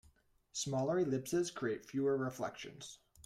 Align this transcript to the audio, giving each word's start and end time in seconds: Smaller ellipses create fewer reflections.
Smaller 0.53 0.97
ellipses 0.97 1.51
create 1.51 1.85
fewer 1.85 2.17
reflections. 2.17 2.97